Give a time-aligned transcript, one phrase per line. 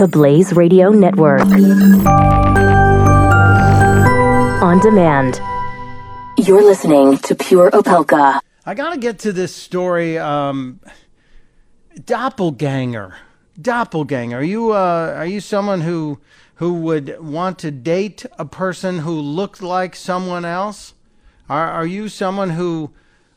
[0.00, 1.42] The Blaze Radio Network.
[4.62, 5.38] On demand.
[6.38, 8.40] You're listening to Pure Opelka.
[8.64, 10.16] I got to get to this story.
[10.16, 10.80] Um,
[12.06, 13.14] doppelganger.
[13.60, 14.38] Doppelganger.
[14.38, 16.18] Are you uh, are you someone who
[16.54, 20.94] who would want to date a person who looked like someone else?
[21.50, 22.90] Are are you someone who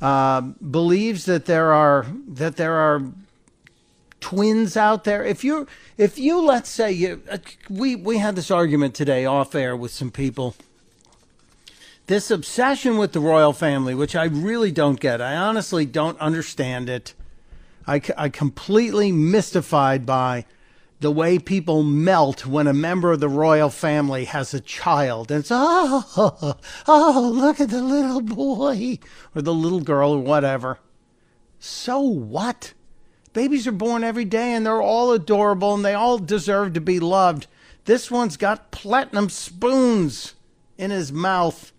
[0.00, 3.04] uh, believes that there are that there are
[4.28, 5.24] twins out there?
[5.24, 5.66] If you
[5.96, 7.38] if you let's say you uh,
[7.70, 10.54] we we had this argument today off air with some people
[12.08, 15.20] this obsession with the royal family, which I really don't get.
[15.20, 17.12] I honestly don't understand it.
[17.86, 20.46] I, I completely mystified by
[21.00, 25.30] the way people melt when a member of the royal family has a child.
[25.30, 26.56] And it's, oh,
[26.88, 28.98] oh, look at the little boy
[29.34, 30.78] or the little girl or whatever.
[31.58, 32.72] So what?
[33.38, 36.98] Babies are born every day and they're all adorable and they all deserve to be
[36.98, 37.46] loved.
[37.84, 40.34] This one's got platinum spoons
[40.76, 41.72] in his mouth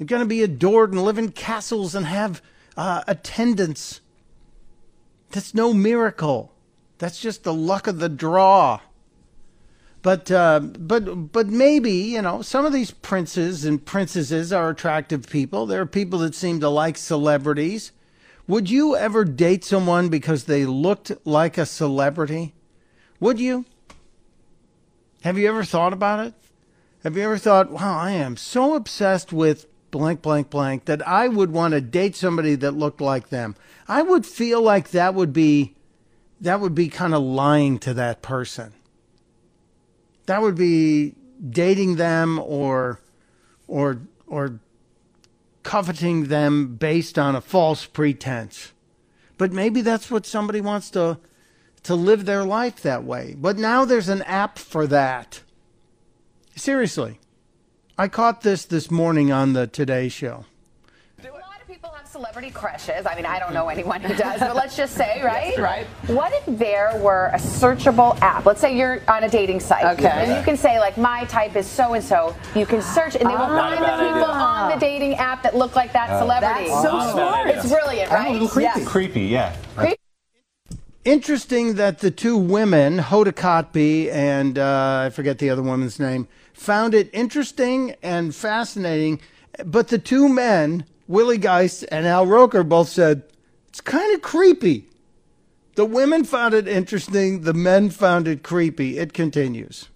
[0.00, 2.40] they're going to be adored and live in castles and have
[2.74, 4.00] uh, attendants.
[5.28, 6.54] That's no miracle.
[6.96, 8.80] That's just the luck of the draw.
[10.00, 15.28] But uh, but but maybe you know some of these princes and princesses are attractive
[15.28, 15.66] people.
[15.66, 17.92] There are people that seem to like celebrities.
[18.50, 22.52] Would you ever date someone because they looked like a celebrity?
[23.20, 23.64] Would you?
[25.22, 26.34] Have you ever thought about it?
[27.04, 31.28] Have you ever thought, wow, I am so obsessed with blank, blank, blank, that I
[31.28, 33.54] would want to date somebody that looked like them.
[33.86, 35.76] I would feel like that would be
[36.40, 38.72] that would be kind of lying to that person.
[40.26, 41.14] That would be
[41.48, 42.98] dating them or
[43.68, 44.58] or or
[45.70, 48.72] coveting them based on a false pretense.
[49.38, 51.18] But maybe that's what somebody wants to
[51.84, 53.36] to live their life that way.
[53.38, 55.42] But now there's an app for that.
[56.56, 57.20] Seriously.
[57.96, 60.44] I caught this this morning on the Today Show.
[61.22, 63.06] A lot of people have celebrity crushes.
[63.06, 65.50] I mean, I don't know anyone who does, but let's just say, right?
[65.50, 65.86] Yes, right.
[66.08, 68.46] What if there were a searchable app?
[68.46, 69.84] Let's say you're on a dating site.
[69.98, 70.08] Okay.
[70.08, 72.34] And you can say, like, my type is so and so.
[72.56, 73.70] You can search, and they will Ah.
[73.70, 76.68] find the people on the dating app that look like that celebrity.
[76.68, 77.48] That's so smart.
[77.48, 78.32] It's brilliant, A right?
[78.32, 78.64] little creepy.
[78.64, 78.88] Yes.
[78.88, 79.54] Creepy, yeah.
[81.04, 86.28] Interesting that the two women, Hoda Kotb and uh, I forget the other woman's name,
[86.52, 89.20] found it interesting and fascinating.
[89.64, 93.24] But the two men, Willie Geist and Al Roker, both said
[93.68, 94.86] it's kind of creepy.
[95.74, 97.40] The women found it interesting.
[97.40, 98.96] The men found it creepy.
[98.96, 99.88] It continues.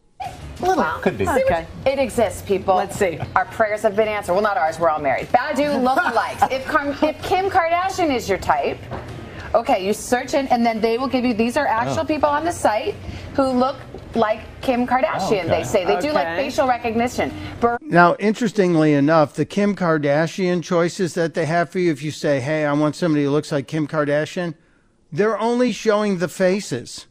[1.03, 1.29] Could be.
[1.29, 1.67] Okay.
[1.87, 2.75] It exists, people.
[2.75, 3.21] Let's see.
[3.37, 4.33] Our prayers have been answered.
[4.33, 4.81] Well, not ours.
[4.81, 5.29] We're all married.
[5.29, 6.51] Badoo lookalikes.
[6.51, 8.79] if, Car- if Kim Kardashian is your type,
[9.55, 11.35] okay, you search it, and then they will give you.
[11.35, 12.05] These are actual Oh.
[12.05, 12.95] people on the site
[13.35, 13.77] who look
[14.15, 15.45] like Kim Kardashian.
[15.45, 15.49] Okay.
[15.49, 17.33] They say they do like facial recognition.
[17.61, 22.11] Bur- Now, interestingly enough, the Kim Kardashian choices that they have for you, if you
[22.11, 24.55] say, hey, I want somebody who looks like Kim Kardashian,
[25.11, 27.07] they're only showing the faces.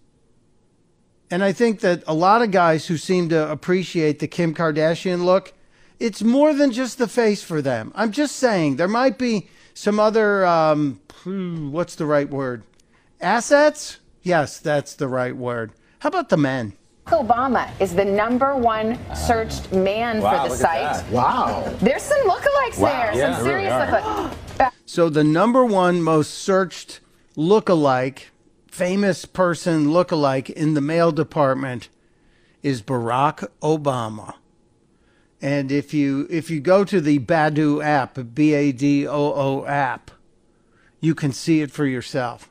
[1.31, 5.25] And I think that a lot of guys who seem to appreciate the Kim Kardashian
[5.25, 5.53] look,
[5.99, 7.91] it's more than just the face for them.
[7.95, 10.99] I'm just saying, there might be some other, um,
[11.71, 12.63] what's the right word?
[13.21, 13.99] Assets?
[14.21, 15.71] Yes, that's the right word.
[15.99, 16.73] How about the men?
[17.07, 21.09] Obama is the number one searched man Wow, for the site.
[21.11, 21.63] Wow.
[21.81, 23.15] There's some lookalikes Wow, there.
[23.15, 24.29] yeah, some there really serious are.
[24.59, 24.71] lookalikes.
[24.85, 27.01] So the number one most searched
[27.35, 28.25] lookalike,
[28.67, 31.89] famous person lookalike in the male department
[32.61, 34.35] is Barack Obama.
[35.43, 39.65] And if you if you go to the Badoo app, B A D O O
[39.65, 40.09] app,
[41.01, 42.49] you can see it for yourself.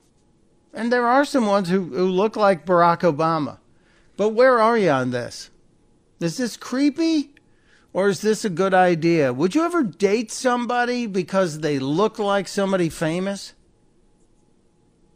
[0.74, 3.56] And there are some ones who, who look like Barack Obama.
[4.18, 5.48] But where are you on this?
[6.20, 7.30] Is this creepy?
[7.94, 9.32] Or is this a good idea?
[9.32, 13.54] Would you ever date somebody because they look like somebody famous?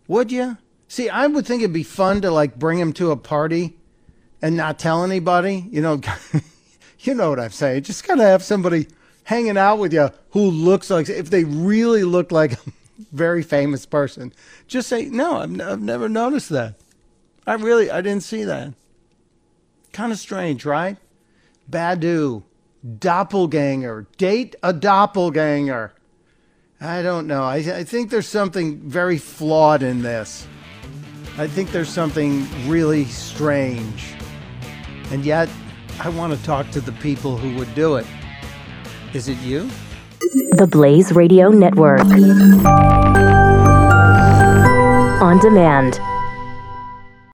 [0.08, 0.56] Would you?
[0.88, 3.76] See, I would think it'd be fun to like bring him to a party
[4.40, 5.66] and not tell anybody.
[5.70, 6.00] You know,
[7.00, 7.82] you know what I'm saying.
[7.84, 8.88] Just of have somebody
[9.24, 12.58] hanging out with you who looks like if they really look like a
[13.12, 14.32] very famous person.
[14.66, 16.74] Just say, "No, I've, n- I've never noticed that.
[17.46, 18.74] I really I didn't see that."
[19.92, 20.96] Kind of strange, right?
[21.70, 22.42] Badoo,
[22.98, 25.92] doppelganger, date a doppelganger.
[26.80, 27.42] I don't know.
[27.42, 30.46] I, I think there's something very flawed in this.
[31.38, 34.14] I think there's something really strange.
[35.10, 35.48] And yet,
[35.98, 38.06] I want to talk to the people who would do it.
[39.14, 39.68] Is it you?
[40.52, 42.00] The Blaze Radio Network.
[45.20, 45.98] On demand.